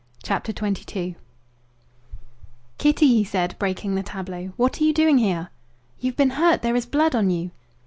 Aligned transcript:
CHAPTER 0.23 0.51
XXII 0.51 1.15
"Kitty," 2.79 3.07
he 3.07 3.23
said, 3.23 3.55
breaking 3.59 3.93
the 3.93 4.01
tableau, 4.01 4.51
"what 4.57 4.81
are 4.81 4.83
you 4.83 4.93
doing 4.95 5.19
here?" 5.19 5.49
"You've 5.99 6.17
been 6.17 6.31
hurt! 6.31 6.63
There 6.63 6.75
is 6.75 6.87
blood 6.87 7.13
on 7.13 7.29
you!" 7.29 7.51